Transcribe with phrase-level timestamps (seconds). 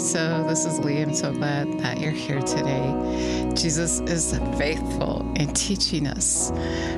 [0.00, 1.02] So, this is Lee.
[1.02, 3.52] I'm so glad that you're here today.
[3.54, 6.50] Jesus is faithful in teaching us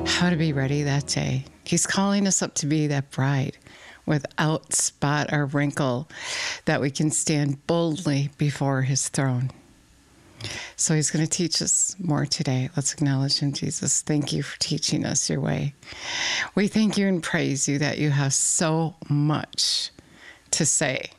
[0.05, 1.43] how to be ready that day.
[1.65, 3.57] He's calling us up to be that bride
[4.05, 6.07] without spot or wrinkle,
[6.63, 9.51] that we can stand boldly before his throne.
[10.77, 12.69] So he's going to teach us more today.
[12.75, 14.01] Let's acknowledge him, Jesus.
[14.01, 15.75] Thank you for teaching us your way.
[16.55, 19.91] We thank you and praise you that you have so much
[20.51, 21.11] to say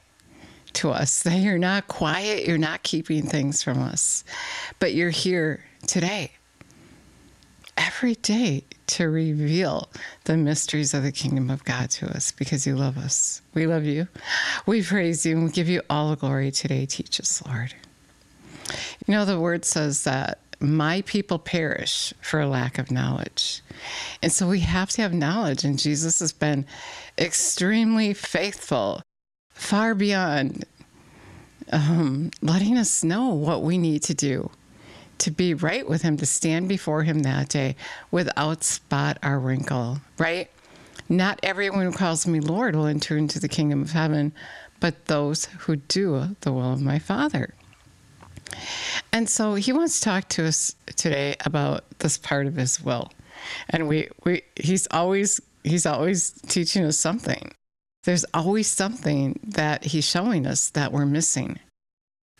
[0.74, 4.24] to us, that you're not quiet, you're not keeping things from us,
[4.78, 6.32] but you're here today,
[7.76, 9.88] every day, to reveal
[10.24, 13.40] the mysteries of the kingdom of God to us because you love us.
[13.54, 14.08] We love you.
[14.66, 16.86] We praise you and we give you all the glory today.
[16.86, 17.74] Teach us, Lord.
[19.06, 23.62] You know, the word says that my people perish for a lack of knowledge.
[24.22, 25.64] And so we have to have knowledge.
[25.64, 26.66] And Jesus has been
[27.18, 29.02] extremely faithful,
[29.54, 30.64] far beyond
[31.72, 34.50] um, letting us know what we need to do
[35.18, 37.76] to be right with Him, to stand before Him that day
[38.10, 40.50] without spot or wrinkle, right?
[41.08, 44.32] Not everyone who calls me Lord will enter into the kingdom of heaven,
[44.80, 47.54] but those who do the will of my Father.
[49.12, 53.10] And so he wants to talk to us today about this part of his will.
[53.70, 57.52] And we, we he's always he's always teaching us something.
[58.04, 61.58] There's always something that he's showing us that we're missing.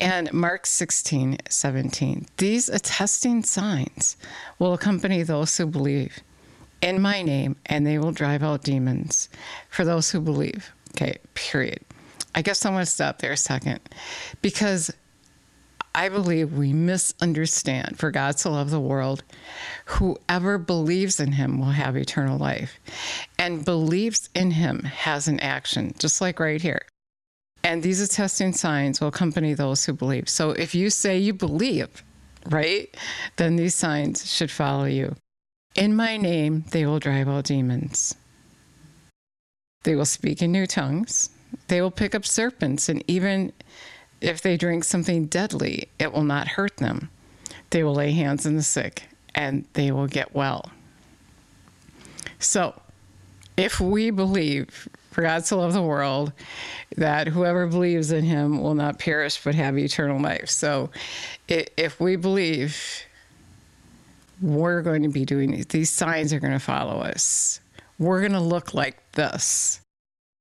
[0.01, 4.17] And Mark 16, 17, these attesting signs
[4.59, 6.21] will accompany those who believe
[6.83, 9.29] in my name, and they will drive out demons
[9.71, 10.73] for those who believe.
[10.91, 11.81] Okay, period.
[12.35, 13.81] I guess I want to stop there a second
[14.43, 14.93] because
[15.95, 17.99] I believe we misunderstand.
[17.99, 19.23] For God to love the world,
[19.85, 22.81] whoever believes in him will have eternal life.
[23.39, 26.83] And believes in him has an action, just like right here.
[27.63, 30.29] And these attesting signs will accompany those who believe.
[30.29, 32.03] So if you say you believe,
[32.51, 32.95] right,
[33.37, 35.15] then these signs should follow you.
[35.75, 38.15] In my name, they will drive out demons.
[39.85, 41.31] They will speak in new tongues.
[41.69, 43.53] They will pick up serpents and even
[44.25, 47.11] if they drink something deadly, it will not hurt them.
[47.71, 49.05] They will lay hands on the sick
[49.35, 50.71] and they will get well.
[52.39, 52.81] So,
[53.57, 56.33] if we believe, for God to love the world,
[56.97, 60.49] that whoever believes in him will not perish but have eternal life.
[60.49, 60.91] So,
[61.49, 63.05] if we believe,
[64.41, 67.61] we're going to be doing these, these signs are going to follow us.
[67.99, 69.81] We're going to look like this.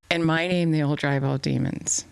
[0.09, 2.05] In my name, they will drive out demons.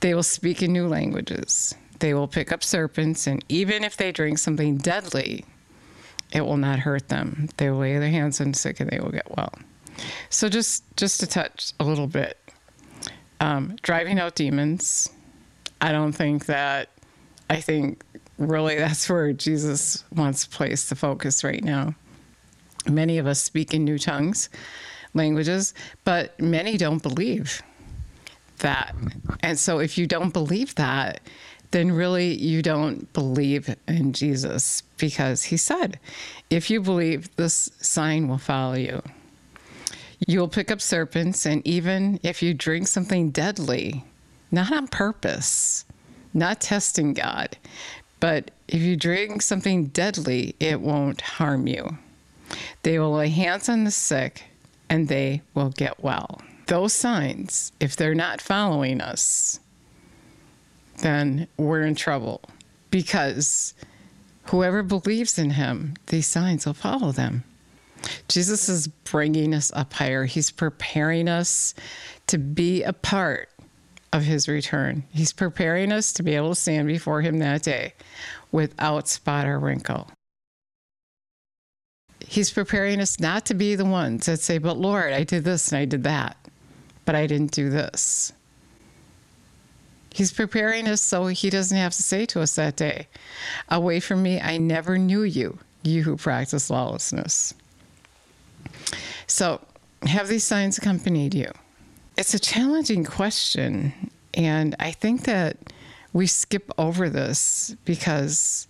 [0.00, 1.74] They will speak in new languages.
[1.98, 5.44] They will pick up serpents, and even if they drink something deadly,
[6.32, 7.48] it will not hurt them.
[7.56, 9.52] They will lay their hands on sick and they will get well.
[10.30, 12.38] So just just to touch a little bit,
[13.40, 15.10] um, driving out demons.
[15.80, 16.88] I don't think that.
[17.48, 18.04] I think
[18.38, 21.94] really that's where Jesus wants to place the focus right now.
[22.88, 24.48] Many of us speak in new tongues,
[25.12, 25.74] languages,
[26.04, 27.62] but many don't believe
[28.60, 28.94] that.
[29.40, 31.20] And so if you don't believe that,
[31.70, 35.98] then really you don't believe in Jesus because he said,
[36.48, 39.02] if you believe, this sign will follow you.
[40.26, 44.04] You'll pick up serpents, and even if you drink something deadly,
[44.50, 45.84] not on purpose,
[46.34, 47.56] not testing God,
[48.18, 51.96] but if you drink something deadly, it won't harm you.
[52.82, 54.44] They will lay hands on the sick,
[54.90, 59.58] and they will get well those signs, if they're not following us,
[60.98, 62.42] then we're in trouble
[62.92, 63.74] because
[64.44, 67.42] whoever believes in him, these signs will follow them.
[68.28, 70.26] Jesus is bringing us up higher.
[70.26, 71.74] He's preparing us
[72.28, 73.48] to be a part
[74.12, 75.02] of his return.
[75.10, 77.94] He's preparing us to be able to stand before him that day
[78.52, 80.08] without spot or wrinkle.
[82.24, 85.72] He's preparing us not to be the ones that say, But Lord, I did this
[85.72, 86.36] and I did that
[87.04, 88.32] but I didn't do this.
[90.12, 93.06] He's preparing us so he doesn't have to say to us that day,
[93.68, 97.54] Away from me, I never knew you, you who practice lawlessness.
[99.26, 99.60] So,
[100.02, 101.50] have these signs accompanied you?
[102.16, 104.10] It's a challenging question.
[104.34, 105.56] And I think that
[106.12, 108.66] we skip over this because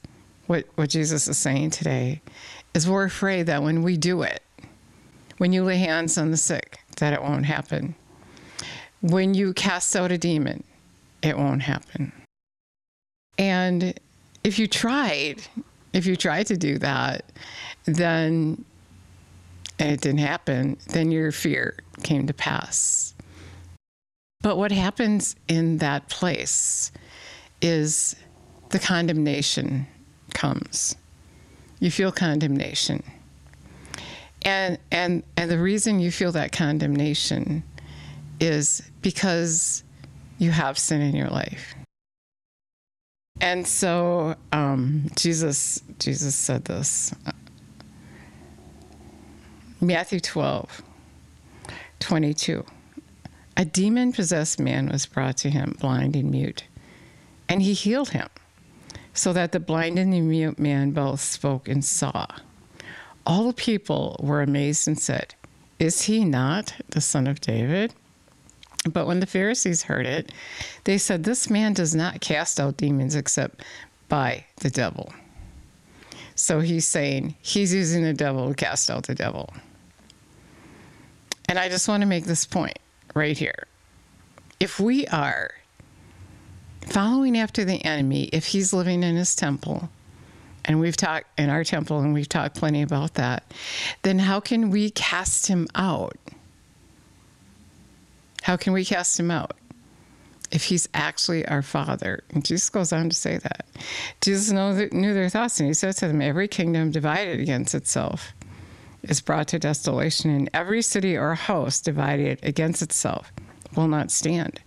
[0.46, 2.20] what, what Jesus is saying today
[2.74, 4.42] is we're afraid that when we do it,
[5.38, 7.94] when you lay hands on the sick, that it won't happen
[9.00, 10.64] when you cast out a demon,
[11.22, 12.12] it won't happen.
[13.38, 13.98] And
[14.44, 15.42] if you tried,
[15.92, 17.24] if you tried to do that,
[17.86, 18.64] then
[19.80, 23.14] and it didn't happen, then your fear came to pass.
[24.42, 26.92] But what happens in that place
[27.62, 28.14] is
[28.68, 29.86] the condemnation
[30.34, 30.96] comes.
[31.78, 33.02] You feel condemnation.
[34.42, 37.62] And and and the reason you feel that condemnation
[38.40, 39.84] is because
[40.38, 41.74] you have sin in your life.
[43.40, 47.14] And so um, Jesus Jesus said this.
[49.80, 50.82] Matthew 12,
[52.00, 52.66] 22.
[53.56, 56.64] A demon possessed man was brought to him, blind and mute,
[57.48, 58.28] and he healed him,
[59.14, 62.26] so that the blind and the mute man both spoke and saw.
[63.26, 65.34] All the people were amazed and said,
[65.78, 67.94] Is he not the son of David?
[68.88, 70.32] But when the Pharisees heard it,
[70.84, 73.62] they said, This man does not cast out demons except
[74.08, 75.12] by the devil.
[76.34, 79.52] So he's saying he's using the devil to cast out the devil.
[81.48, 82.78] And I just want to make this point
[83.14, 83.66] right here.
[84.58, 85.50] If we are
[86.86, 89.90] following after the enemy, if he's living in his temple,
[90.64, 93.52] and we've talked in our temple and we've talked plenty about that,
[94.02, 96.16] then how can we cast him out?
[98.42, 99.56] How can we cast him out?
[100.50, 102.24] If he's actually our Father.
[102.30, 103.66] And Jesus goes on to say that.
[104.20, 104.50] Jesus
[104.92, 108.32] knew their thoughts, and he said to them, Every kingdom divided against itself
[109.02, 113.32] is brought to desolation, and every city or house divided against itself
[113.76, 114.60] will not stand.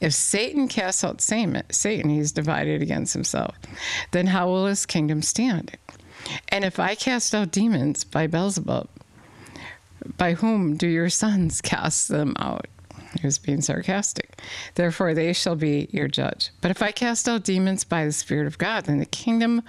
[0.00, 3.54] If Satan casts out Satan, he's divided against himself.
[4.12, 5.76] Then how will his kingdom stand?
[6.48, 8.88] And if I cast out demons by Beelzebub,
[10.16, 12.66] by whom do your sons cast them out?
[13.18, 14.40] He was being sarcastic.
[14.74, 16.50] Therefore, they shall be your judge.
[16.60, 19.62] But if I cast out demons by the Spirit of God, then the kingdom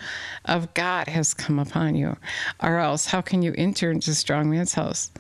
[0.46, 2.18] of God has come upon you.
[2.62, 5.12] Or else, how can you enter into a strong man's house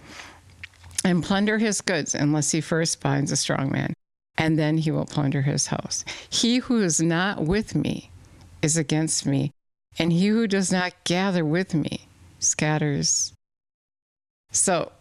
[1.03, 3.93] and plunder his goods unless he first binds a strong man?
[4.37, 6.05] And then he will plunder his house.
[6.29, 8.11] He who is not with me
[8.61, 9.51] is against me,
[9.97, 12.07] and he who does not gather with me
[12.39, 13.33] scatters.
[14.51, 14.91] So,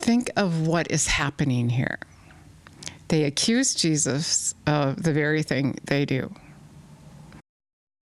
[0.00, 1.98] Think of what is happening here.
[3.08, 6.34] They accuse Jesus of the very thing they do.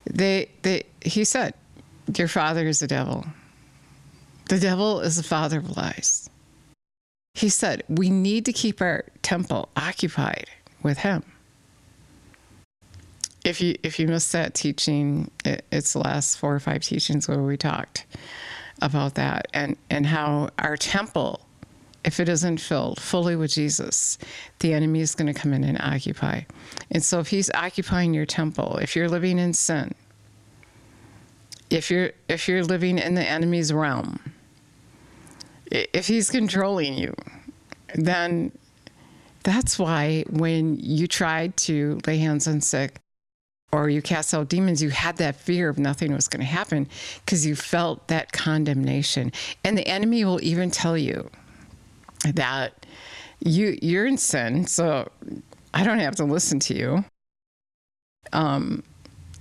[0.04, 1.54] They, they, he said,
[2.16, 3.24] Your father is the devil.
[4.48, 6.28] The devil is the father of lies.
[7.34, 10.46] He said, We need to keep our temple occupied
[10.82, 11.22] with him.
[13.44, 17.28] If you if you missed that teaching, it, it's the last four or five teachings
[17.28, 18.06] where we talked
[18.82, 21.46] about that and, and how our temple
[22.06, 24.16] if it isn't filled fully with Jesus,
[24.60, 26.42] the enemy is going to come in and occupy.
[26.92, 29.92] And so if he's occupying your temple, if you're living in sin,
[31.68, 34.20] if you're if you're living in the enemy's realm,
[35.70, 37.12] if he's controlling you,
[37.96, 38.52] then
[39.42, 43.00] that's why when you tried to lay hands on sick
[43.72, 46.88] or you cast out demons, you had that fear of nothing was going to happen
[47.24, 49.32] because you felt that condemnation.
[49.64, 51.30] And the enemy will even tell you,
[52.24, 52.86] that
[53.40, 55.08] you you're in sin, so
[55.74, 57.04] I don't have to listen to you.
[58.32, 58.82] Um,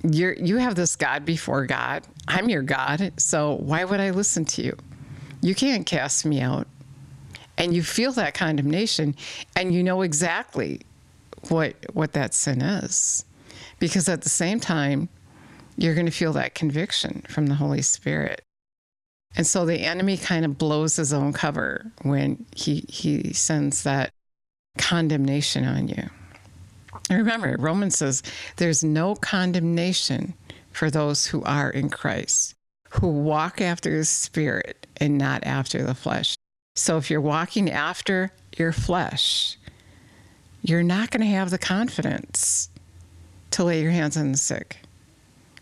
[0.04, 2.04] you're you have this God before God.
[2.28, 4.78] I'm your God, so why would I listen to you?
[5.42, 6.68] You can't cast me out.
[7.58, 9.16] And you feel that condemnation,
[9.56, 10.82] and you know exactly
[11.48, 13.24] what what that sin is,
[13.80, 15.08] because at the same time,
[15.78, 18.45] you're going to feel that conviction from the Holy Spirit.
[19.38, 24.12] And so the enemy kind of blows his own cover when he, he sends that
[24.78, 26.10] condemnation on you.
[27.10, 28.24] remember, Romans says
[28.58, 30.34] there's no condemnation
[30.72, 32.56] for those who are in Christ,
[32.92, 36.36] who walk after the Spirit and not after the flesh.
[36.76, 39.58] So if you're walking after your flesh,
[40.62, 42.70] you're not going to have the confidence
[43.52, 44.78] to lay your hands on the sick,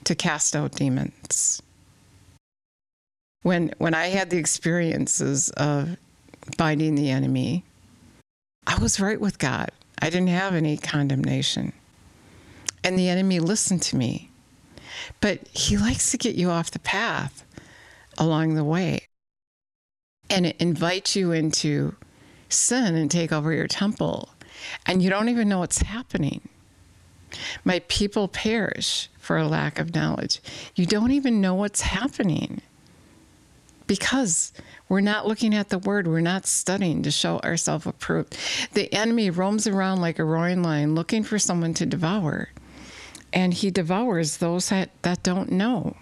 [0.05, 1.61] to cast out demons
[3.43, 5.97] when when I had the experiences of
[6.57, 7.63] binding the enemy,
[8.65, 9.71] I was right with God.
[10.01, 11.73] I didn't have any condemnation.
[12.83, 14.29] And the enemy listened to me.
[15.21, 17.45] But he likes to get you off the path
[18.17, 19.07] along the way
[20.29, 21.95] and invite you into
[22.49, 24.29] sin and take over your temple.
[24.85, 26.47] And you don't even know what's happening.
[27.65, 30.39] My people perish for a lack of knowledge.
[30.75, 32.61] You don't even know what's happening
[33.87, 34.53] because
[34.89, 38.37] we're not looking at the word, we're not studying to show ourselves approved.
[38.73, 42.49] The enemy roams around like a roaring lion looking for someone to devour,
[43.31, 45.95] and he devours those that, that don't know.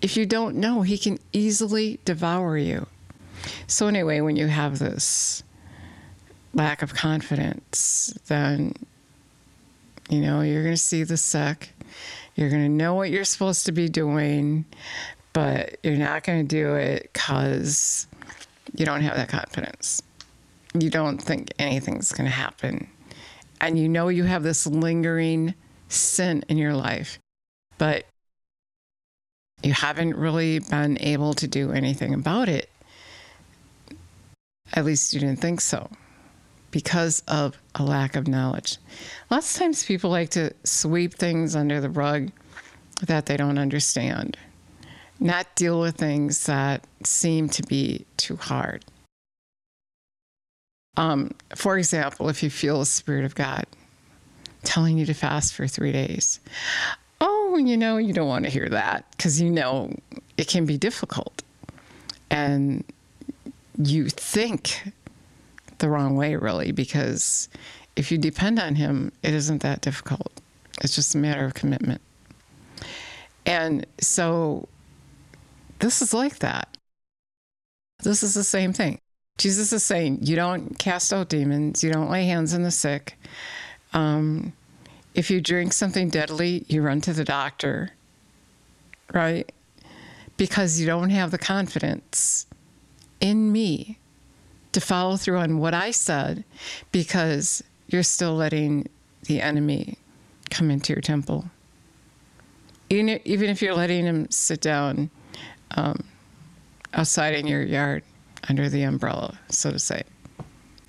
[0.00, 2.86] If you don't know, he can easily devour you.
[3.66, 5.42] So, anyway, when you have this
[6.54, 8.74] lack of confidence, then
[10.10, 11.70] you know you're going to see the sick.
[12.34, 14.64] You're going to know what you're supposed to be doing,
[15.32, 18.06] but you're not going to do it because
[18.74, 20.02] you don't have that confidence.
[20.78, 22.88] You don't think anything's going to happen.
[23.60, 25.54] And you know you have this lingering
[25.88, 27.18] sin in your life,
[27.78, 28.06] but
[29.62, 32.68] you haven't really been able to do anything about it.
[34.74, 35.90] At least you didn't think so
[36.70, 38.78] because of a lack of knowledge.
[39.30, 42.32] Lots of times people like to sweep things under the rug
[43.06, 44.36] that they don't understand,
[45.22, 48.84] not deal with things that seem to be too hard.
[50.96, 53.64] Um, for example, if you feel the Spirit of God
[54.64, 56.40] telling you to fast for three days,
[57.20, 59.94] oh, you know, you don't want to hear that because you know
[60.36, 61.42] it can be difficult.
[62.30, 62.84] And
[63.78, 64.82] you think
[65.78, 67.48] the wrong way, really, because
[67.96, 70.32] if you depend on Him, it isn't that difficult.
[70.82, 72.00] It's just a matter of commitment.
[73.46, 74.68] And so
[75.82, 76.68] this is like that.
[78.04, 79.00] This is the same thing.
[79.36, 83.18] Jesus is saying, you don't cast out demons, you don't lay hands on the sick.
[83.92, 84.52] Um,
[85.14, 87.90] if you drink something deadly, you run to the doctor,
[89.12, 89.50] right?
[90.36, 92.46] Because you don't have the confidence
[93.20, 93.98] in me
[94.70, 96.44] to follow through on what I said
[96.92, 98.88] because you're still letting
[99.24, 99.98] the enemy
[100.48, 101.46] come into your temple.
[102.88, 105.10] Even, even if you're letting him sit down
[105.76, 106.04] um,
[106.94, 108.02] outside in your yard
[108.48, 110.02] under the umbrella, so to say,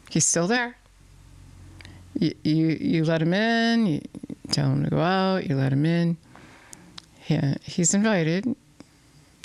[0.10, 0.75] he's still there.
[2.20, 4.02] You, you, you let him in, you
[4.52, 6.18] tell him to go out, you let him in.
[7.20, 8.56] He, he's invited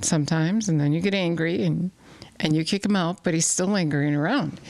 [0.02, 1.90] sometimes, and then you get angry and
[2.40, 4.60] and you kick him out, but he's still lingering around.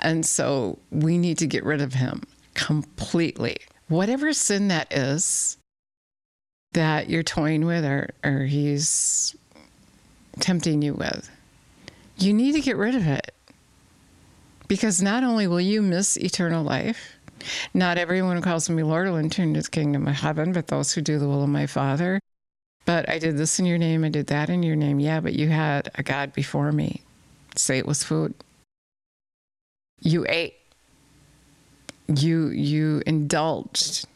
[0.00, 3.56] And so we need to get rid of him completely.
[3.88, 5.56] Whatever sin that is
[6.72, 9.34] that you're toying with or, or he's
[10.38, 11.30] tempting you with,
[12.16, 13.32] you need to get rid of it.
[14.68, 17.12] Because not only will you miss eternal life,
[17.72, 20.92] not everyone who calls me Lord will enter into the kingdom of heaven, but those
[20.92, 22.20] who do the will of my Father.
[22.84, 25.00] But I did this in your name, I did that in your name.
[25.00, 27.02] Yeah, but you had a God before me.
[27.56, 28.34] Say it was food.
[30.00, 30.54] You ate.
[32.08, 34.06] You you indulged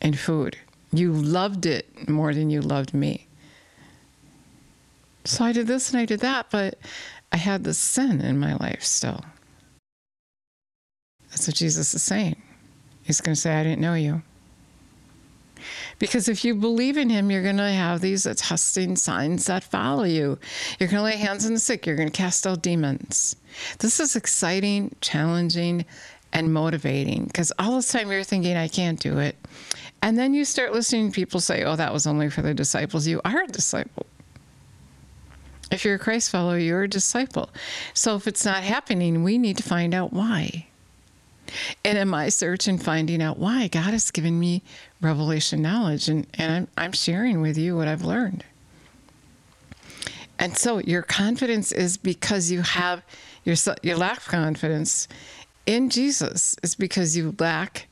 [0.00, 0.56] in food.
[0.92, 3.25] You loved it more than you loved me.
[5.26, 6.78] So I did this and I did that, but
[7.32, 9.24] I had the sin in my life still.
[11.30, 12.40] That's what Jesus is saying.
[13.02, 14.22] He's going to say, I didn't know you.
[15.98, 20.04] Because if you believe in him, you're going to have these attesting signs that follow
[20.04, 20.38] you.
[20.78, 21.86] You're going to lay hands on the sick.
[21.86, 23.36] You're going to cast out demons.
[23.78, 25.84] This is exciting, challenging,
[26.32, 29.36] and motivating because all this time you're thinking, I can't do it.
[30.02, 33.06] And then you start listening to people say, oh, that was only for the disciples.
[33.06, 34.06] You are a disciple.
[35.70, 37.50] If you're a Christ follower, you're a disciple.
[37.92, 40.66] So if it's not happening, we need to find out why.
[41.84, 44.62] And in my search and finding out why, God has given me
[45.00, 48.44] revelation knowledge, and, and I'm, I'm sharing with you what I've learned.
[50.38, 53.02] And so your confidence is because you have
[53.44, 55.08] your you lack confidence
[55.66, 56.56] in Jesus.
[56.62, 57.88] is because you lack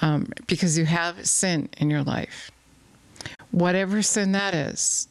[0.00, 2.50] um, because you have sin in your life,
[3.50, 5.08] whatever sin that is.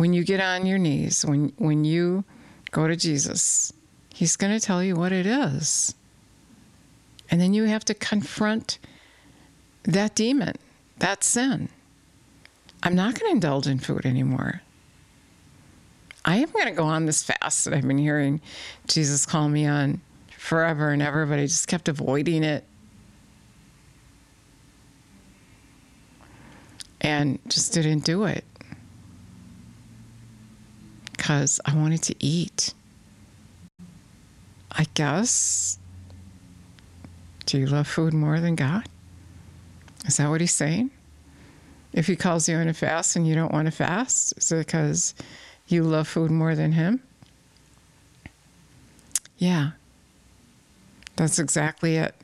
[0.00, 2.24] When you get on your knees, when when you
[2.70, 3.70] go to Jesus,
[4.08, 5.94] He's going to tell you what it is.
[7.30, 8.78] And then you have to confront
[9.82, 10.56] that demon,
[11.00, 11.68] that sin.
[12.82, 14.62] I'm not going to indulge in food anymore.
[16.24, 18.40] I am going to go on this fast that I've been hearing
[18.86, 20.00] Jesus call me on
[20.34, 22.64] forever and ever, but I just kept avoiding it.
[27.02, 28.46] And just didn't do it
[31.20, 32.72] because I wanted to eat.
[34.72, 35.78] I guess
[37.44, 38.88] do you love food more than God?
[40.06, 40.90] Is that what he's saying?
[41.92, 44.66] If he calls you on a fast and you don't want to fast, is it
[44.66, 45.14] because
[45.66, 47.02] you love food more than him?
[49.36, 49.72] Yeah.
[51.16, 52.14] That's exactly it.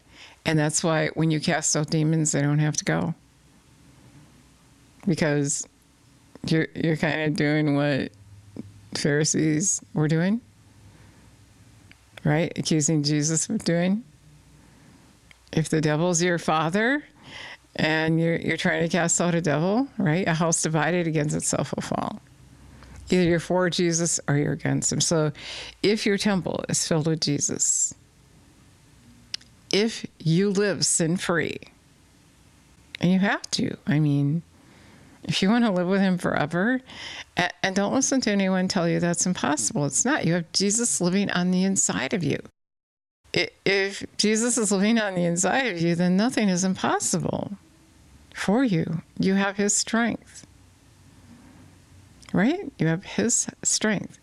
[0.47, 3.15] And that's why when you cast out demons, they don't have to go.
[5.07, 5.69] Because
[6.47, 8.11] you're you're kind of doing what
[8.99, 10.41] Pharisees were doing.
[12.25, 12.53] Right?
[12.57, 14.05] Accusing Jesus of doing
[15.57, 17.03] if the devil's your father
[17.77, 20.27] and you're, you're trying to cast out a devil, right?
[20.29, 22.21] A house divided against itself will fall.
[23.11, 25.01] Either you're for Jesus or you're against him.
[25.01, 25.33] So
[25.83, 27.95] if your temple is filled with Jesus,
[29.73, 31.59] if you live sin free,
[33.01, 34.43] and you have to, I mean,
[35.27, 36.81] if you want to live with him forever,
[37.37, 39.85] and don't listen to anyone tell you that's impossible.
[39.85, 40.25] It's not.
[40.25, 42.39] You have Jesus living on the inside of you.
[43.65, 47.53] If Jesus is living on the inside of you, then nothing is impossible
[48.35, 49.03] for you.
[49.19, 50.47] You have his strength,
[52.33, 52.73] right?
[52.79, 54.19] You have his strength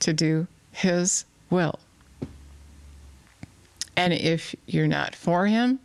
[0.00, 1.78] to do his will.
[3.96, 5.78] And if you're not for him,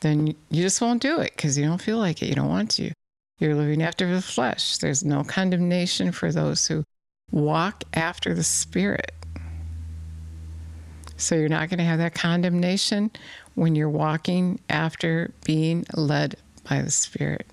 [0.00, 2.28] then you just won't do it because you don't feel like it.
[2.28, 2.92] You don't want to.
[3.38, 4.78] You're living after the flesh.
[4.78, 6.84] There's no condemnation for those who
[7.30, 9.12] walk after the Spirit.
[11.16, 13.10] So you're not going to have that condemnation
[13.54, 16.36] when you're walking after being led
[16.68, 17.46] by the Spirit,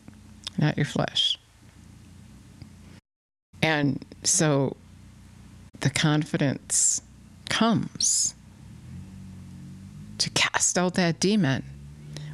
[0.58, 1.38] not your flesh.
[3.62, 4.76] And so
[5.80, 7.02] the confidence
[7.50, 8.36] comes
[10.18, 11.64] to cast out that demon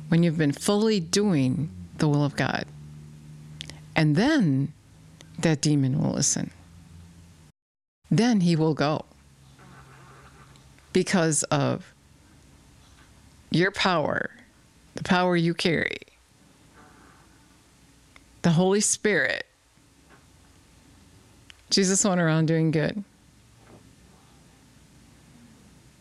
[0.10, 2.66] when you've been fully doing the will of God.
[3.98, 4.74] And then
[5.39, 6.51] that demon will listen.
[8.12, 9.06] Then he will go
[10.94, 11.96] because of
[13.50, 14.30] your power,
[14.94, 15.98] the power you carry,
[18.44, 19.48] the Holy Spirit.
[21.72, 23.04] Jesus went around doing good,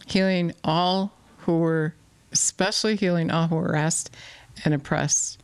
[0.07, 1.95] healing all who were,
[2.31, 4.15] especially healing all who were harassed
[4.65, 5.41] and oppressed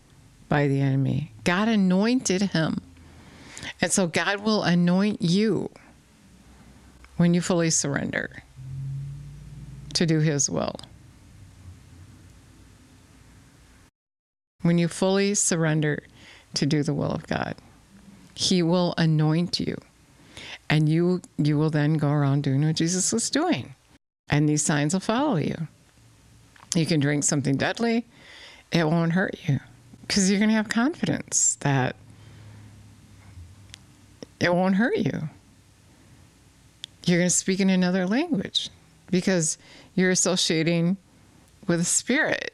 [0.52, 1.32] by the enemy.
[1.44, 2.82] God anointed him.
[3.80, 5.70] And so God will anoint you
[7.16, 8.42] when you fully surrender
[9.94, 10.76] to do his will.
[14.60, 16.02] When you fully surrender
[16.52, 17.54] to do the will of God,
[18.34, 19.78] he will anoint you.
[20.68, 23.74] And you you will then go around doing what Jesus was doing.
[24.28, 25.56] And these signs will follow you.
[26.74, 28.04] You can drink something deadly,
[28.70, 29.58] it won't hurt you
[30.06, 31.96] because you're going to have confidence that
[34.40, 35.28] it won't hurt you.
[37.04, 38.70] You're going to speak in another language
[39.10, 39.58] because
[39.94, 40.96] you're associating
[41.66, 42.52] with a spirit,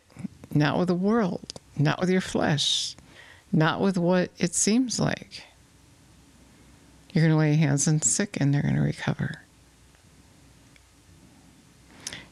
[0.54, 2.96] not with the world, not with your flesh,
[3.52, 5.44] not with what it seems like.
[7.12, 9.42] You're going to lay hands on sick and they're going to recover.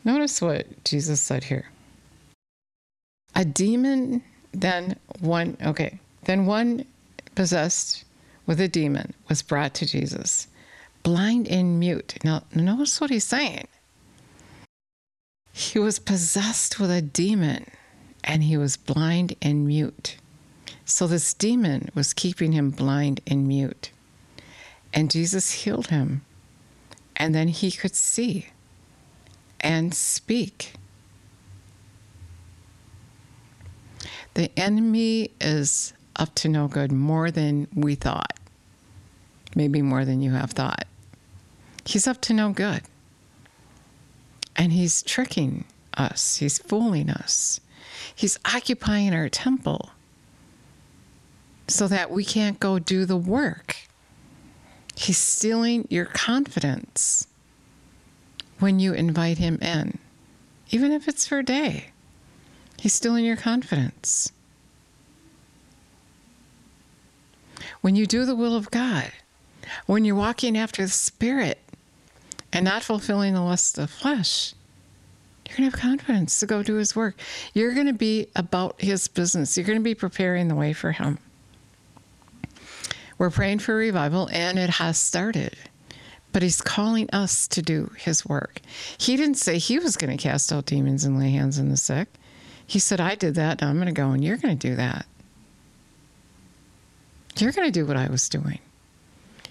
[0.04, 1.70] Notice what Jesus said here.
[3.34, 4.22] A demon
[4.56, 6.86] then one, okay, then one
[7.34, 8.04] possessed
[8.46, 10.48] with a demon was brought to Jesus,
[11.02, 12.16] blind and mute.
[12.24, 13.68] Now, notice what he's saying.
[15.52, 17.66] He was possessed with a demon
[18.24, 20.16] and he was blind and mute.
[20.84, 23.90] So this demon was keeping him blind and mute.
[24.92, 26.22] And Jesus healed him.
[27.14, 28.46] And then he could see
[29.60, 30.74] and speak.
[34.36, 38.38] The enemy is up to no good more than we thought,
[39.54, 40.86] maybe more than you have thought.
[41.86, 42.82] He's up to no good.
[44.54, 45.64] And he's tricking
[45.96, 47.62] us, he's fooling us,
[48.14, 49.92] he's occupying our temple
[51.66, 53.74] so that we can't go do the work.
[54.96, 57.26] He's stealing your confidence
[58.58, 59.96] when you invite him in,
[60.70, 61.86] even if it's for a day.
[62.78, 64.32] He's still in your confidence.
[67.80, 69.12] When you do the will of God,
[69.86, 71.58] when you're walking after the Spirit
[72.52, 74.54] and not fulfilling the lust of the flesh,
[75.46, 77.14] you're going to have confidence to go do His work.
[77.54, 79.56] You're going to be about His business.
[79.56, 81.18] You're going to be preparing the way for Him.
[83.18, 85.56] We're praying for revival, and it has started.
[86.32, 88.60] But He's calling us to do His work.
[88.98, 91.76] He didn't say He was going to cast out demons and lay hands on the
[91.76, 92.08] sick.
[92.66, 93.60] He said, I did that.
[93.60, 95.06] Now I'm going to go and you're going to do that.
[97.38, 98.58] You're going to do what I was doing.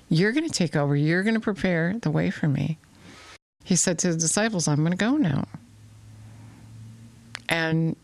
[0.09, 0.95] You're going to take over.
[0.95, 2.77] You're going to prepare the way for me.
[3.63, 5.47] He said to the disciples, I'm going to go now.
[7.49, 7.95] And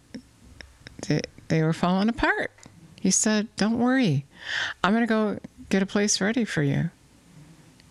[1.49, 2.51] they, were falling apart.
[2.99, 4.25] He said, Don't worry.
[4.83, 6.89] I'm going to go get a place ready for you.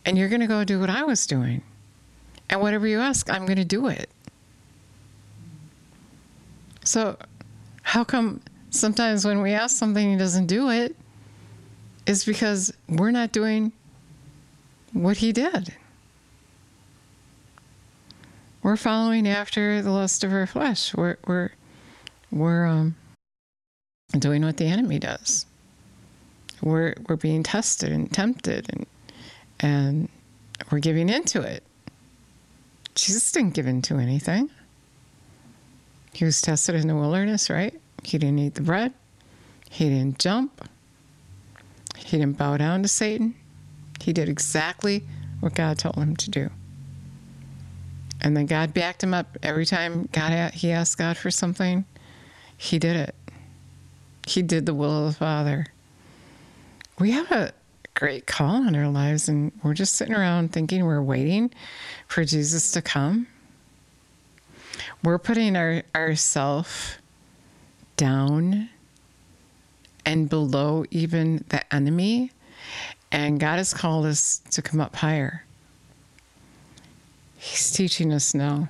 [0.05, 1.63] And you're going to go do what I was doing.
[2.49, 4.09] And whatever you ask, I'm going to do it.
[6.90, 7.16] So,
[7.83, 10.90] how come sometimes when we ask something, he doesn't do it?
[10.90, 10.96] it?
[12.05, 13.70] Is because we're not doing
[14.92, 15.72] what he did.
[18.64, 20.92] We're following after the lust of our flesh.
[20.92, 21.50] We're we're
[22.33, 22.96] we're um,
[24.18, 25.46] doing what the enemy does.
[26.61, 28.87] We're we're being tested and tempted and
[29.61, 30.09] and
[30.72, 31.62] we're giving into it.
[32.96, 34.50] Jesus didn't give into anything.
[36.12, 37.79] He was tested in the wilderness, right?
[38.03, 38.92] He didn't eat the bread.
[39.70, 40.68] He didn't jump.
[41.96, 43.35] He didn't bow down to Satan.
[44.01, 45.05] He did exactly
[45.40, 46.51] what God told him to do.
[48.20, 51.85] And then God backed him up every time God he asked God for something.
[52.57, 53.14] He did it.
[54.27, 55.66] He did the will of the Father.
[56.99, 57.53] We have a
[57.94, 61.51] great call in our lives, and we're just sitting around thinking we're waiting
[62.07, 63.27] for Jesus to come.
[65.03, 66.99] We're putting our ourself
[67.97, 68.69] down
[70.05, 72.33] and below even the enemy,
[73.11, 75.45] and God has called us to come up higher.
[77.39, 78.69] He's teaching us now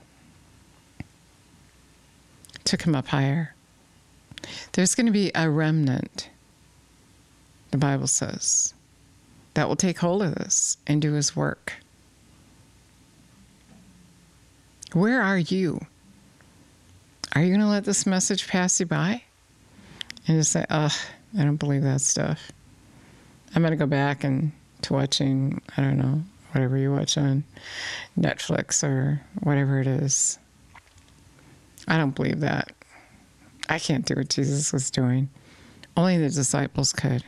[2.65, 3.55] to come up higher.
[4.73, 6.31] There's going to be a remnant,
[7.73, 8.73] the Bible says,
[9.55, 11.73] that will take hold of this and do his work.
[14.93, 15.81] Where are you?
[17.33, 19.23] Are you going to let this message pass you by
[20.27, 20.93] and just say, ugh,
[21.39, 22.51] I don't believe that stuff?
[23.55, 24.51] I'm going to go back and
[24.83, 27.45] to watching, I don't know, whatever you watch on
[28.19, 30.39] Netflix or whatever it is.
[31.87, 32.73] I don't believe that.
[33.69, 35.29] I can't do what Jesus was doing.
[35.97, 37.25] Only the disciples could.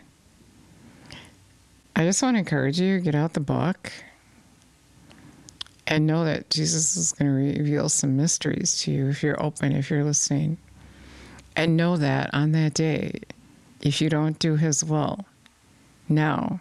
[1.95, 3.93] I just want to encourage you get out the book
[5.92, 9.72] and know that Jesus is going to reveal some mysteries to you if you're open,
[9.72, 10.57] if you're listening.
[11.55, 13.20] And know that on that day,
[13.83, 15.26] if you don't do his will
[16.09, 16.61] now,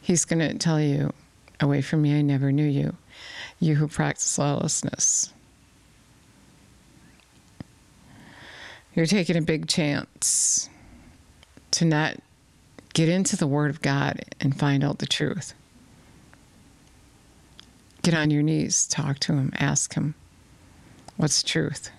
[0.00, 1.12] He's going to tell you,
[1.60, 2.96] Away from me, I never knew you,
[3.60, 5.32] you who practice lawlessness.
[8.94, 10.68] You're taking a big chance
[11.72, 12.16] to not
[12.94, 15.54] get into the Word of God and find out the truth.
[18.02, 20.14] Get on your knees, talk to Him, ask Him,
[21.16, 21.90] What's truth?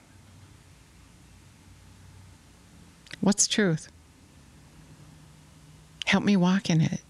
[3.21, 3.87] What's truth?
[6.05, 7.01] Help me walk in it.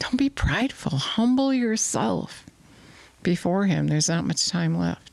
[0.00, 0.98] Don't be prideful.
[0.98, 2.44] Humble yourself
[3.22, 3.86] before Him.
[3.86, 5.12] There's not much time left.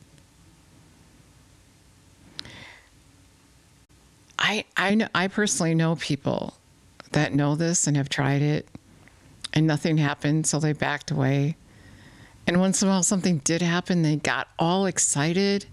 [4.36, 6.54] I, I, know, I personally know people
[7.12, 8.66] that know this and have tried it,
[9.52, 11.56] and nothing happened, so they backed away.
[12.46, 15.66] And once in a while, something did happen, they got all excited.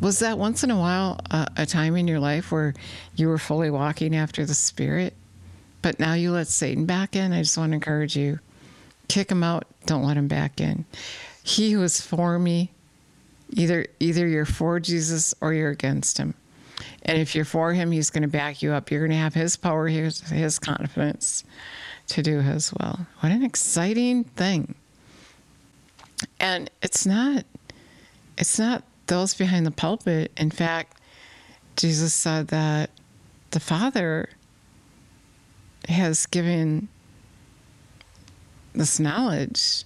[0.00, 2.74] Was that once in a while uh, a time in your life where
[3.16, 5.14] you were fully walking after the Spirit?
[5.82, 7.32] But now you let Satan back in.
[7.32, 8.38] I just want to encourage you
[9.08, 9.64] kick him out.
[9.86, 10.84] Don't let him back in.
[11.42, 12.70] He who is for me,
[13.50, 16.34] either either you're for Jesus or you're against him.
[17.02, 18.90] And if you're for him, he's going to back you up.
[18.90, 21.42] You're going to have his power, his, his confidence
[22.08, 23.00] to do his will.
[23.20, 24.74] What an exciting thing.
[26.40, 27.44] And it's not
[28.36, 30.32] it's not those behind the pulpit.
[30.36, 31.00] In fact,
[31.76, 32.90] Jesus said that
[33.50, 34.28] the Father
[35.88, 36.88] has given
[38.74, 39.84] this knowledge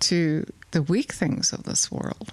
[0.00, 2.32] to the weak things of this world,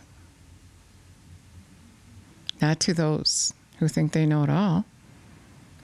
[2.62, 4.86] not to those who think they know it all,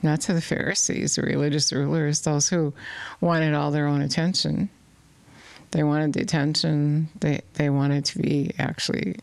[0.04, 2.74] not to the Pharisees, the religious rulers, those who
[3.22, 4.70] wanted all their own attention.
[5.72, 9.18] They wanted the attention, they, they wanted to be actually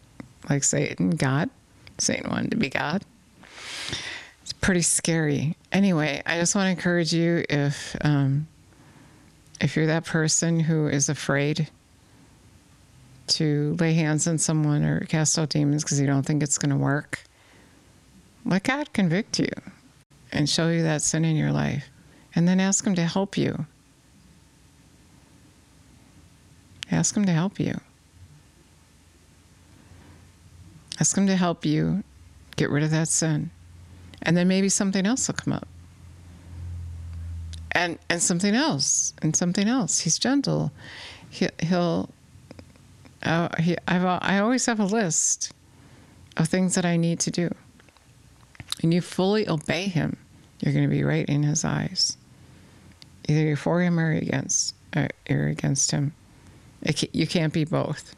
[0.49, 1.51] like Satan, God.
[1.99, 3.05] Satan wanted to be God
[4.43, 5.57] It's pretty scary.
[5.73, 8.47] Anyway, I just want to encourage you if um,
[9.61, 11.69] if you're that person who is afraid
[13.27, 16.71] to lay hands on someone or cast out demons because you don't think it's going
[16.71, 17.21] to work,
[18.45, 19.49] let God convict you
[20.33, 21.89] and show you that sin in your life,
[22.35, 23.67] and then ask Him to help you.
[26.95, 27.81] Ask Him to help you.
[31.01, 32.05] Ask Him to help you
[32.57, 33.51] get rid of that sin.
[34.23, 35.69] And then maybe something else will come up.
[37.73, 39.99] And and something else and something else.
[40.01, 40.71] He's gentle.
[41.29, 42.11] He, will
[43.25, 45.53] uh, he, I've, I always have a list
[46.37, 47.51] of things that I need to do.
[48.83, 50.17] And you fully obey him
[50.61, 52.17] you're going to be right in his eyes.
[53.29, 56.15] Either you're for him or against or you're against him
[57.13, 58.15] you can't be both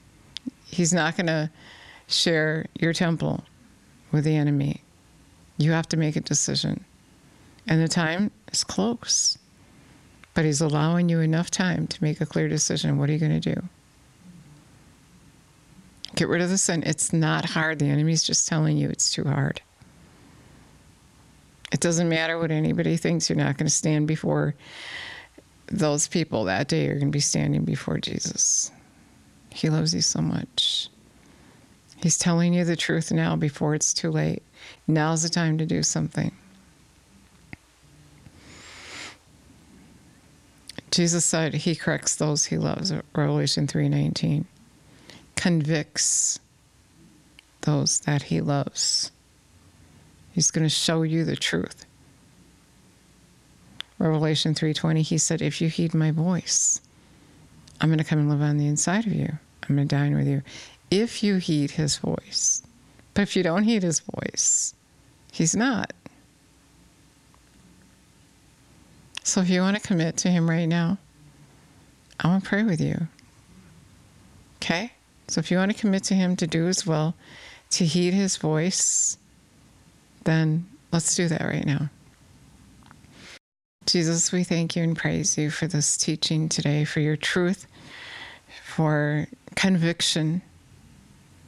[0.66, 1.50] he's not going to
[2.08, 3.44] share your temple
[4.12, 4.82] with the enemy
[5.58, 6.84] you have to make a decision.
[7.66, 9.38] And the time is close.
[10.34, 12.98] But He's allowing you enough time to make a clear decision.
[12.98, 13.62] What are you going to do?
[16.14, 16.82] Get rid of the sin.
[16.84, 17.78] It's not hard.
[17.78, 19.60] The enemy's just telling you it's too hard.
[21.72, 23.28] It doesn't matter what anybody thinks.
[23.28, 24.54] You're not going to stand before
[25.66, 26.84] those people that day.
[26.86, 28.70] You're going to be standing before Jesus.
[29.50, 30.88] He loves you so much.
[32.02, 34.42] He's telling you the truth now before it's too late.
[34.86, 36.32] Now's the time to do something.
[40.90, 44.46] Jesus said he corrects those he loves, Revelation 3:19.
[45.34, 46.38] Convicts
[47.62, 49.10] those that he loves.
[50.32, 51.84] He's going to show you the truth.
[53.98, 56.80] Revelation 3:20 he said if you heed my voice
[57.80, 59.38] I'm going to come and live on the inside of you.
[59.62, 60.42] I'm going to dine with you
[60.90, 62.62] if you heed his voice.
[63.14, 64.74] But if you don't heed his voice,
[65.32, 65.92] he's not.
[69.22, 70.98] So if you want to commit to him right now,
[72.20, 73.08] I want to pray with you.
[74.58, 74.92] Okay?
[75.28, 77.14] So if you want to commit to him to do his will,
[77.70, 79.18] to heed his voice,
[80.24, 81.90] then let's do that right now.
[83.86, 87.68] Jesus, we thank you and praise you for this teaching today, for your truth,
[88.64, 90.42] for conviction,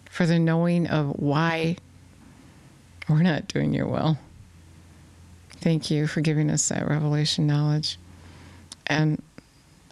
[0.09, 1.77] for the knowing of why
[3.09, 4.19] we're not doing your will.
[5.51, 7.99] Thank you for giving us that revelation knowledge.
[8.87, 9.21] And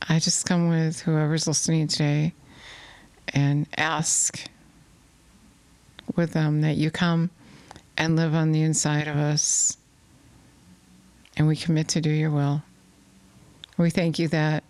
[0.08, 2.32] I just come with whoever's listening today
[3.28, 4.46] and ask
[6.14, 7.30] with them that you come
[7.98, 9.76] and live on the inside of us
[11.36, 12.62] and we commit to do your will.
[13.76, 14.64] We thank you that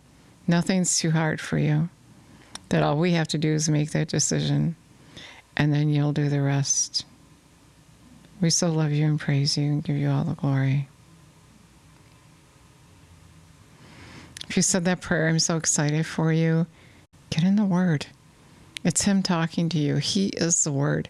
[0.47, 1.89] nothing's too hard for you,
[2.71, 4.77] that all we have to do is make that decision,
[5.57, 7.05] and then you'll do the rest.
[8.41, 10.89] We so love you and praise you and give you all the glory.
[14.49, 16.67] If you said that prayer, I'm so excited for you.
[17.31, 18.07] Get in the Word.
[18.85, 19.97] It's Him talking to you.
[19.97, 21.09] He is the Word.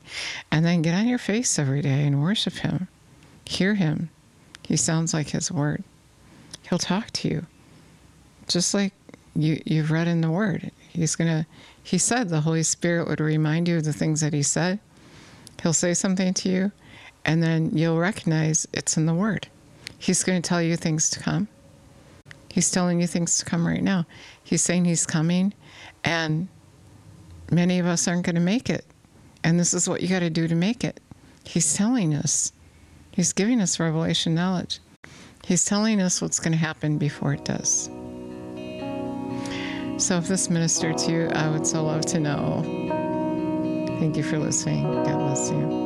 [0.50, 2.88] And then get on your face every day and worship Him.
[3.44, 4.08] Hear Him.
[4.66, 5.85] He sounds like His Word.
[6.68, 7.46] He'll talk to you,
[8.48, 8.92] just like
[9.37, 10.72] you, you've read in the Word.
[10.88, 11.46] He's going to,
[11.85, 14.81] He said the Holy Spirit would remind you of the things that He said.
[15.62, 16.72] He'll say something to you,
[17.24, 19.46] and then you'll recognize it's in the Word.
[19.98, 21.46] He's going to tell you things to come.
[22.50, 24.05] He's telling you things to come right now.
[24.42, 25.55] He's saying He's coming,
[26.02, 26.48] and
[27.52, 28.85] many of us aren't going to make it.
[29.44, 30.98] And this is what you got to do to make it.
[31.44, 32.52] He's telling us.
[33.16, 34.79] He's giving us revelation knowledge.
[35.42, 37.87] He's telling us what's going to happen before it does.
[39.96, 42.61] So if this ministered to you, I would so love to know.
[43.98, 44.83] Thank you for listening.
[44.83, 45.86] God bless you.